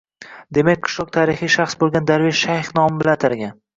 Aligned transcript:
Demak, 0.57 0.79
qishloq 0.87 1.11
tarixiy 1.17 1.51
shaxs 1.57 1.77
bo‘lgan 1.83 2.07
Darvesh 2.13 2.41
shayx 2.49 2.73
nomi 2.81 2.99
bilan 3.03 3.19
atalgan. 3.21 3.55